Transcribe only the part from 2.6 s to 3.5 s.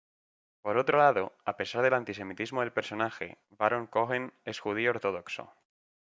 del personaje,